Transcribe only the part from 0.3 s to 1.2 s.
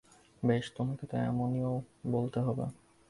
বেশ তোমাকে তো